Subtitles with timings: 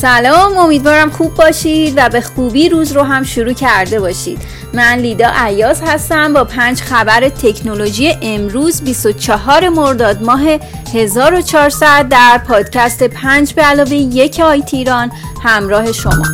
[0.00, 4.38] سلام امیدوارم خوب باشید و به خوبی روز رو هم شروع کرده باشید.
[4.72, 10.42] من لیدا عیاز هستم با پنج خبر تکنولوژی امروز 24 مرداد ماه
[10.94, 16.24] 1400 در پادکست پنج به علاوه یک آیت ایران همراه شما.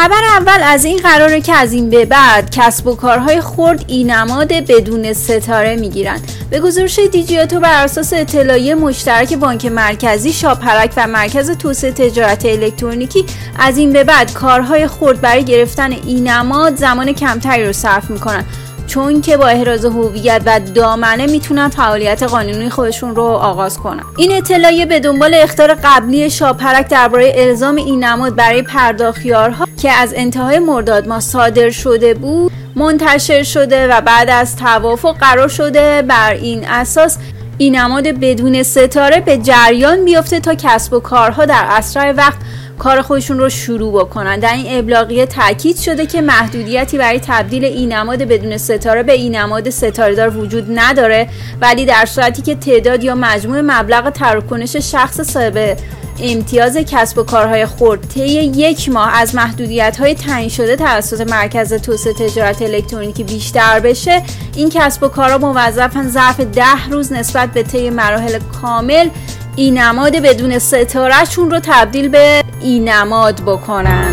[0.00, 4.48] خبر اول از این قراره که از این به بعد کسب و کارهای خرد اینماد
[4.48, 6.39] بدون ستاره می‌گیرند.
[6.50, 13.24] به گزارش دیجیاتو بر اساس اطلاعیه مشترک بانک مرکزی شاپرک و مرکز توسعه تجارت الکترونیکی
[13.58, 18.44] از این به بعد کارهای خرد برای گرفتن اینماد زمان کمتری رو صرف می‌کنن.
[18.86, 24.02] چون که با احراز هویت و دامنه می‌تونن فعالیت قانونی خودشون رو آغاز کنن.
[24.16, 30.14] این اطلاعیه به دنبال اختار قبلی شاپرک درباره الزام این نماد برای پرداخیارها که از
[30.16, 36.32] انتهای مرداد ما صادر شده بود منتشر شده و بعد از توافق قرار شده بر
[36.32, 37.18] این اساس
[37.58, 42.38] این نماد بدون ستاره به جریان بیفته تا کسب و کارها در اسرع وقت
[42.78, 44.40] کار خودشون رو شروع بکنن.
[44.40, 49.36] در این ابلاغیه تاکید شده که محدودیتی برای تبدیل این نماد بدون ستاره به این
[49.36, 51.28] نماد ستاره دار وجود نداره
[51.60, 55.76] ولی در صورتی که تعداد یا مجموع مبلغ تراکنش شخص صاحب
[56.22, 61.72] امتیاز کسب و کارهای خرد طی یک ماه از محدودیت های تعیین شده توسط مرکز
[61.74, 64.22] توسعه تجارت الکترونیکی بیشتر بشه
[64.56, 69.08] این کسب و کارها موظفن ظرف ده روز نسبت به طی مراحل کامل
[69.56, 74.09] این نماد بدون ستارهشون رو تبدیل به این نماد بکنن.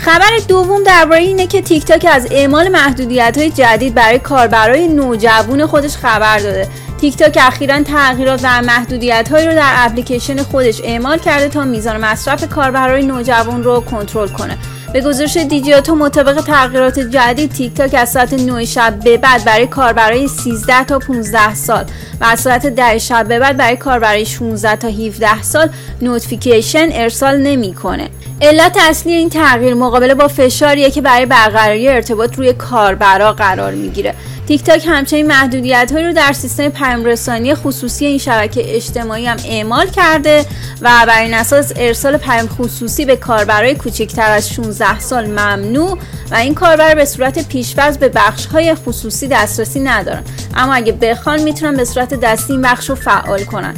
[0.00, 5.66] خبر دوم درباره اینه که تیک تاک از اعمال محدودیت های جدید برای کاربرای نوجوان
[5.66, 6.68] خودش خبر داده
[7.00, 11.96] تیک تاک اخیرا تغییرات و محدودیت هایی رو در اپلیکیشن خودش اعمال کرده تا میزان
[11.96, 14.58] مصرف کاربرای نوجوان رو کنترل کنه
[14.92, 19.66] به گزارش دیجیاتو مطابق تغییرات جدید تیک تاک از ساعت 9 شب به بعد برای
[19.66, 21.84] کاربرای 13 تا 15 سال
[22.20, 25.68] و از ساعت 10 شب به بعد برای کاربرای 16 تا 17 سال
[26.02, 28.08] notification ارسال نمی‌کنه.
[28.42, 34.14] علت اصلی این تغییر مقابله با فشاریه که برای برقراری ارتباط روی کاربرا قرار می‌گیره.
[34.48, 39.86] تیک تاک همچنین محدودیت هایی رو در سیستم پیامرسانی خصوصی این شبکه اجتماعی هم اعمال
[39.86, 40.46] کرده
[40.80, 45.98] و بر این اساس ارسال پیام خصوصی به کاربرای کوچکتر از 16 سال ممنوع
[46.30, 50.22] و این کاربر به صورت پیشفرض به بخش های خصوصی دسترسی ندارن.
[50.54, 53.74] اما اگه بخوان می‌تونن به صورت دستی این بخش رو فعال کنن.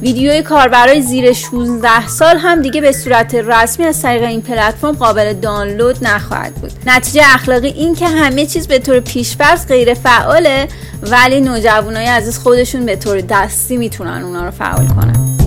[0.00, 5.32] ویدیوی کاربرای زیر 16 سال هم دیگه به صورت رسمی از طریق این پلتفرم قابل
[5.32, 6.72] دانلود نخواهد بود.
[6.86, 10.68] نتیجه اخلاقی این که همه چیز به طور پیشفرض غیر فعاله
[11.02, 15.38] ولی نوجوانای عزیز خودشون به طور دستی می‌تونن اونا رو فعال کنن.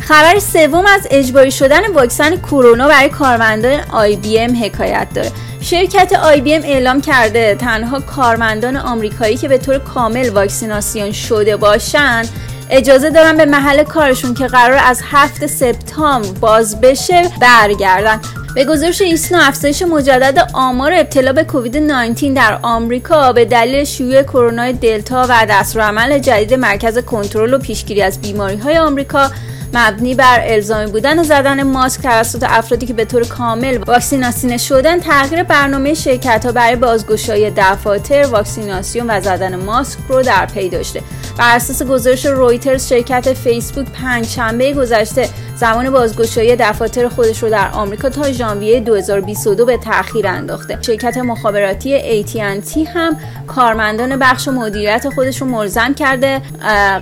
[0.00, 5.32] خبر سوم از اجباری شدن واکسن کرونا برای کارمندان IBM حکایت داره.
[5.62, 12.28] شرکت IBM اعلام کرده تنها کارمندان آمریکایی که به طور کامل واکسیناسیون شده باشند
[12.70, 18.20] اجازه دارن به محل کارشون که قراره از هفت سپتامبر باز بشه برگردن.
[18.54, 24.22] به گزارش ایسنا افزایش مجدد آمار ابتلا به کووید 19 در آمریکا به دلیل شیوع
[24.22, 29.30] کرونای دلتا و دستورالعمل جدید مرکز کنترل و پیشگیری از بیماری های آمریکا
[29.74, 35.42] مبنی بر الزامی بودن زدن ماسک توسط افرادی که به طور کامل واکسیناسیون شدن تغییر
[35.42, 41.02] برنامه شرکت ها برای بازگشایی دفاتر واکسیناسیون و زدن ماسک رو در پی داشته.
[41.38, 47.70] بر اساس گزارش رویترز شرکت فیسبوک پنج شنبه گذشته زمان بازگشایی دفاتر خودش رو در
[47.70, 50.78] آمریکا تا ژانویه 2022 به تاخیر انداخته.
[50.80, 53.16] شرکت مخابراتی AT&T هم
[53.46, 56.42] کارمندان بخش مدیریت خودش رو ملزم کرده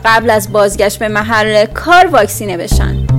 [0.05, 3.10] قبل از بازگشت به محل کار واکسینه بشن.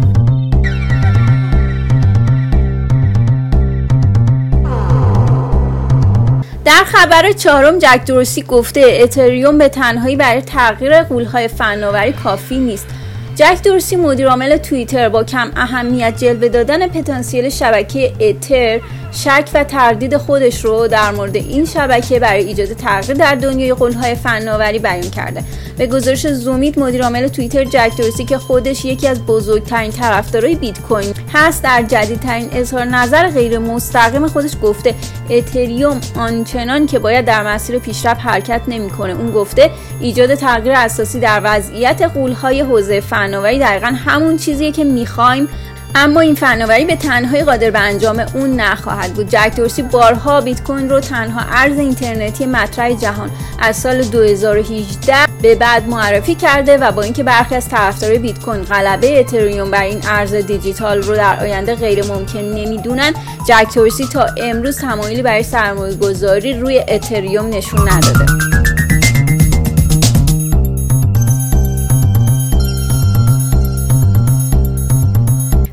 [6.65, 12.87] در خبر چهارم جک دورسی گفته اتریوم به تنهایی برای تغییر قولهای فناوری کافی نیست.
[13.35, 18.79] جک دورسی مدیرعامل توییتر با کم اهمیت جلوه دادن پتانسیل شبکه اتر
[19.11, 24.15] شک و تردید خودش رو در مورد این شبکه برای ایجاد تغییر در دنیای قولهای
[24.15, 25.43] فناوری بیان کرده.
[25.77, 31.13] به گزارش زومید مدیرعامل توییتر جک دورسی که خودش یکی از بزرگترین طرفدارای بیت کوین
[31.33, 34.95] هست در جدیدترین اظهار نظر غیر مستقیم خودش گفته
[35.31, 39.13] اتریوم آنچنان که باید در مسیر پیشرفت حرکت نمی‌کنه.
[39.13, 45.47] اون گفته ایجاد تغییر اساسی در وضعیت قولهای حوزه فناوری دقیقا همون چیزیه که می‌خوایم
[45.95, 49.29] اما این فناوری به تنهایی قادر به انجام اون نخواهد بود.
[49.29, 55.55] جک دورسی بارها بیت کوین رو تنها ارز اینترنتی مطرح جهان از سال 2018 به
[55.55, 59.99] بعد معرفی کرده و با اینکه برخی از طرفدارای بیت کوین غلبه اتریوم بر این
[60.07, 63.13] ارز دیجیتال رو در آینده غیر ممکن نمی‌دونن
[63.47, 68.50] جک دورسی تا امروز تمایلی برای سرمایه گذاری روی اتریوم نشون نداده.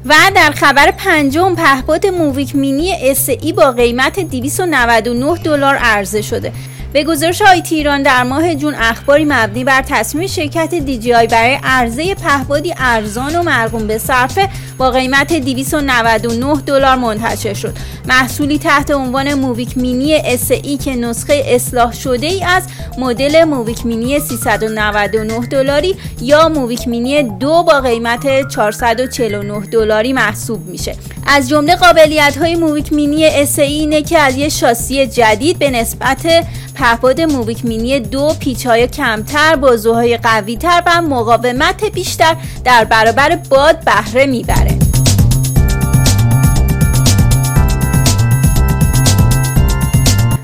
[0.08, 6.52] و در خبر پنجم پهپاد Mavic Mini SE با قیمت 299 دلار عرضه شده.
[6.92, 12.14] به گزارش IT ایران در ماه June اخباری مبنی بر تصمیم شرکت DJI برای عرضه
[12.14, 14.48] پهپادی ارزان و مقرون به صرفه
[14.78, 17.76] با قیمت 299 دلار منتشر شد.
[18.08, 22.62] محصولی تحت عنوان Mavic Mini SE که نسخه اصلاح شده ای از
[22.98, 30.96] مدل Mavic Mini 399 دلاری یا Mavic Mini دو با قیمت 449 دلاری محسوب میشه.
[31.26, 36.46] از جمله قابلیت های Mavic Mini SE اینه که از یه شاسی جدید به نسبت
[36.78, 43.36] پهپاد Mavic Mini دو پیچ های کمتر بازوهای قوی تر و مقاومت بیشتر در برابر
[43.36, 44.78] باد بهره می‌بره.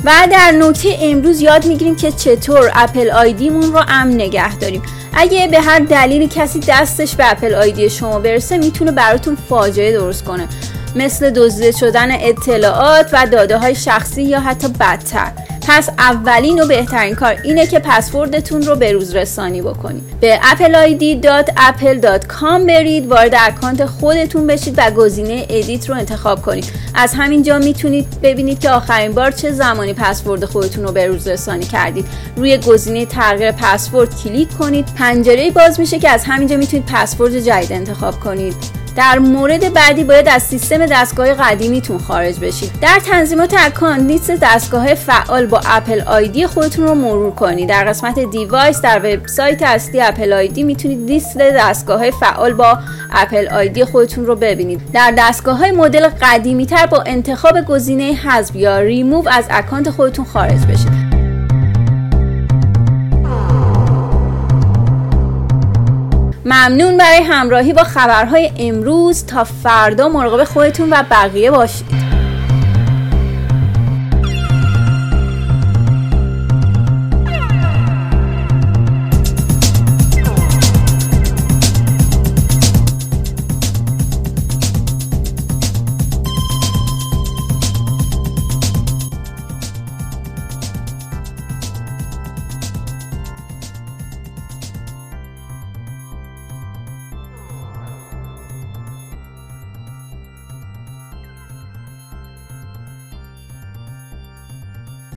[0.04, 4.82] و در نکته امروز یاد می‌گیریم که چطور Apple ID مون رو امن نگه داریم.
[5.12, 10.25] اگه به هر دلیلی کسی دستش به Apple ID شما برسه می‌تونه براتون فاجعه درست
[10.25, 10.48] کنه.
[10.96, 15.32] مثل دزدیده شدن اطلاعات و داده های شخصی یا حتی بدتر.
[15.69, 22.66] پس اولین و بهترین کار اینه که پسوردتون رو به روز رسانی بکنید به appleid.apple.com
[22.66, 26.64] برید وارد account خودتون بشید و گزینه edit رو انتخاب کنید.
[26.94, 31.64] از همینجا می‌تونید ببینید که آخرین بار چه زمانی پسورد خودتون رو به روز رسانی
[31.64, 32.06] کردید.
[32.37, 34.87] روی گزینه تغییر پسورد کلیک کنید.
[34.99, 38.83] پنجره باز میشه که از همینجا می‌تونید پسورد جدید انتخاب کنید.
[38.96, 42.70] در مورد بعدی باید از سیستم دستگاه قدیمیتون خارج بشید.
[42.81, 47.69] در تنظیمات account لیست دستگاه های فعال با Apple ID خودتون رو مرور کنید.
[47.69, 52.79] در قسمت device در وبسایت اصلی Apple ID می‌تونید لیست دستگاه های فعال با
[53.12, 54.81] اپل آیدی خودتون رو ببینید.
[54.93, 60.25] در دستگاه های مدل قدیمی تر با انتخاب گزینه حذف یا ریموو از اکانت خودتون
[60.25, 61.13] خارج بشید.
[66.44, 69.26] ممنون برای همراهی با خبرهای امروز.
[69.26, 72.03] تا فردا مراقب خودتون و بقیه باشید.